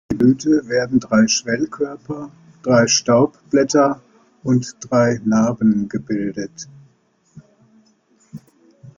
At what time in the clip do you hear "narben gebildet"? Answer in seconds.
5.25-6.67